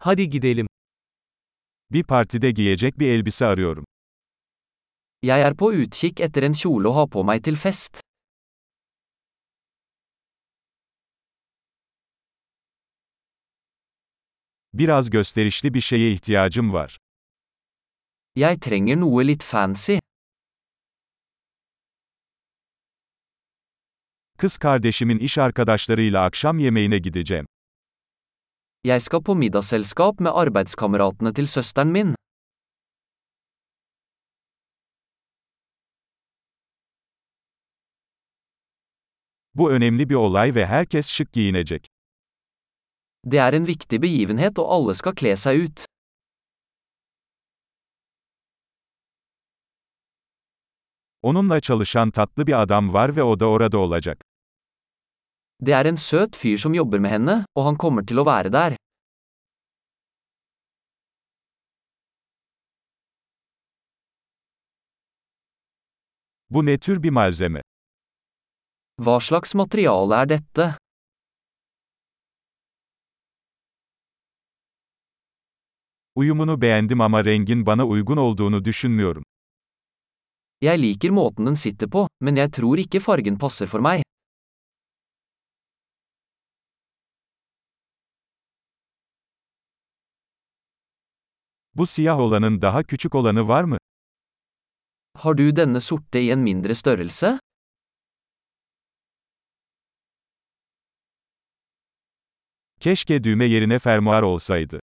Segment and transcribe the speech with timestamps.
[0.00, 0.66] Hadi gidelim.
[1.90, 3.84] Bir partide giyecek bir elbise arıyorum.
[5.22, 7.98] Jeg er på utkikk etter en kjole å ha på meg til fest.
[14.72, 16.98] Biraz gösterişli bir şeye ihtiyacım var.
[18.36, 19.98] Jeg trenger noe litt fancy.
[24.38, 27.46] Kız kardeşimin iş arkadaşlarıyla akşam yemeğine gideceğim.
[28.86, 32.14] Jeg skal på middagsselskap med arbeidskameratene til søsteren min.
[39.54, 41.86] Bu önemli bir olay ve herkes şık giyinecek.
[43.24, 45.84] Det er en viktig begivenhet og alle skal kle seg ut.
[51.22, 54.27] Onunla çalışan tatlı bir adam var ve o da orada olacak.
[55.66, 58.50] Det er en søt fyr som jobber med henne, og han kommer til å være
[58.54, 58.76] der.
[66.50, 67.62] Bu ne tür bir malzeme?
[69.02, 70.66] Hva slags materiale er dette?
[76.16, 79.22] Uyumunu beğendim ama rengin bana uygun olduğunu düşünmüyorum.
[80.62, 84.02] Jeg liker måten den sitter på, men jeg tror ikke fargen passer for meg.
[91.78, 93.78] Bu siyah olanın daha küçük olanı var mı?
[95.14, 97.38] Har du denne sorte i en mindre størrelse?
[102.80, 104.80] Keşke düğme yerine fermuar olsaydı.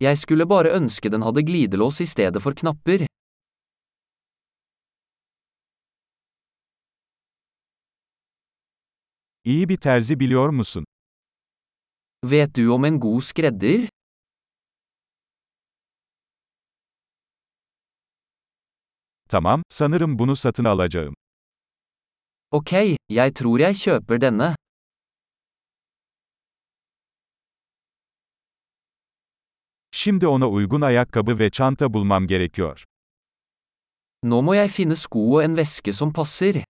[0.00, 3.06] Jeg skulle bare ønske den hadde glidelås i stedet for knapper.
[9.44, 10.84] İyi bir terzi biliyor musun?
[12.24, 13.88] Vet du om en god skredder?
[19.30, 21.14] Tamam, sanırım bunu satın alacağım.
[22.50, 22.72] Ok,
[23.08, 24.54] jeg tror jeg kjøper denne.
[29.90, 32.84] Şimdi ona uygun ayakkabı ve çanta bulmam gerekiyor.
[34.22, 36.64] Nå må jeg finne sko og en veske som passer.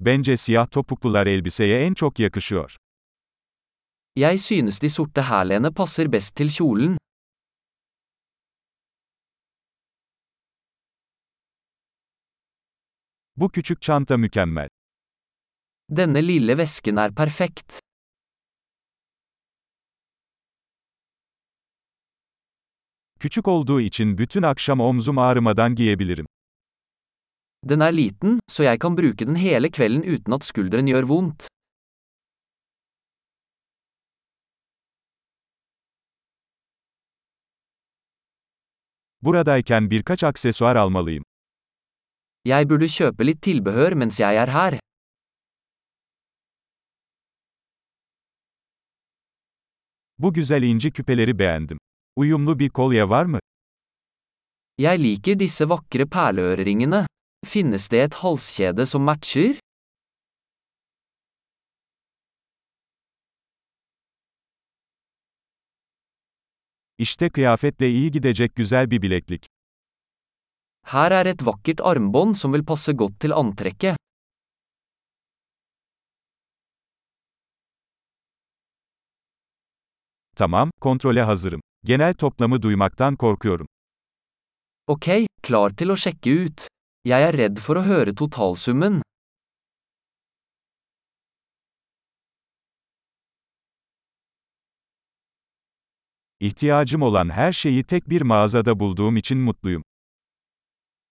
[0.00, 2.76] Bence siyah topuklular elbiseye en çok yakışıyor.
[4.16, 6.98] Jeg synes de sorte hælene passer best til kjolen.
[13.40, 14.68] Bu küçük çanta mükemmel.
[15.90, 17.80] Denne lille vesken er perfekt.
[23.20, 26.26] Küçük olduğu için bütün akşam omzum ağrımadan giyebilirim.
[27.64, 31.48] Den er liten, så jeg kan bruke den hele kvelden uten at skulderen gjør vondt.
[39.22, 41.27] Buradayken birkaç aksesuar almalıyım.
[42.48, 44.78] Jeg burde kjøpe litt tilbehør mens jeg er her.
[50.18, 51.78] Bu güzel inci küpeleri beğendim.
[52.16, 53.38] Uyumlu bir kolye var mı?
[54.78, 57.06] Jeg liker disse vakre perleøreringene.
[57.46, 59.60] Finnes det et halskjede som matcher?
[66.98, 69.46] İşte kıyafetle iyi gidecek güzel bir bileklik.
[70.86, 73.96] Her er et vakkert armbånd som vil passe godt til antrekket.
[80.36, 81.60] Tamam, kontrole hazırım.
[81.84, 83.66] Genel toplamı duymaktan korkuyorum.
[84.86, 85.06] Ok,
[85.42, 86.66] klar til å sjekke ut.
[87.04, 89.02] Jeg er redd for å høre totalsummen.
[96.40, 99.82] İhtiyacım olan her şeyi tek bir mağazada bulduğum için mutluyum.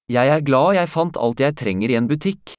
[0.08, 2.54] Jeg er glad jeg fant alt jeg trenger i en butikk.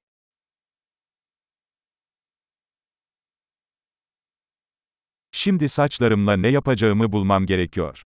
[5.33, 8.03] Şimdi saçlarımla ne yapacağımı bulmam gerekiyor.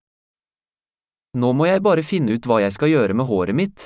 [1.33, 3.85] Nå må jeg bare finne ut hva jeg skal gjøre med håret mitt.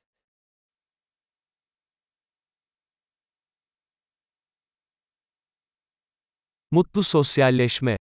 [6.71, 7.97] Mutlu sosyalleşme.